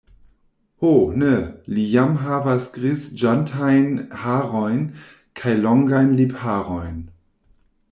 [0.79, 1.33] Ho ne,
[1.77, 3.87] li jam havas griziĝantajn
[4.23, 4.83] harojn
[5.43, 6.99] kaj longajn lipharojn.